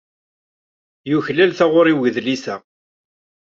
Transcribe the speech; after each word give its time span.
Yuklal 1.11 1.51
taɣuṛi 1.57 1.93
wedlis-a. 1.99 2.55